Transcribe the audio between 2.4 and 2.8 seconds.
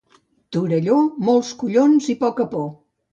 por.